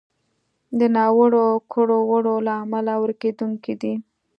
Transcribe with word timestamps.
د 0.79 0.81
ناوړو 0.95 1.47
کړو 1.73 1.97
وړو 2.11 2.35
له 2.47 2.53
امله 2.63 2.93
ورکېدونکی 3.03 3.73
دی. 3.81 3.93